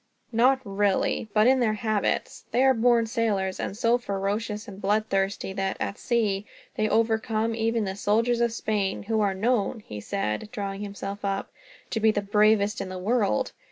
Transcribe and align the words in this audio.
"Not 0.31 0.61
really; 0.65 1.27
but 1.31 1.45
in 1.45 1.59
their 1.59 1.75
habits. 1.75 2.45
They 2.49 2.63
are 2.63 2.73
born 2.73 3.05
sailors, 3.05 3.59
and 3.59 3.73
are 3.73 3.75
so 3.75 3.97
ferocious 3.99 4.67
and 4.67 4.81
bloodthirsty 4.81 5.53
that, 5.53 5.77
at 5.79 5.99
sea, 5.99 6.47
they 6.73 6.89
overcome 6.89 7.53
even 7.53 7.83
the 7.85 7.95
soldiers 7.95 8.41
of 8.41 8.51
Spain; 8.51 9.03
who 9.03 9.21
are 9.21 9.35
known," 9.35 9.81
he 9.81 9.99
said, 9.99 10.49
drawing 10.51 10.81
himself 10.81 11.23
up, 11.23 11.51
"to 11.91 11.99
be 11.99 12.09
the 12.09 12.23
bravest 12.23 12.81
in 12.81 12.89
the 12.89 12.97
world. 12.97 13.51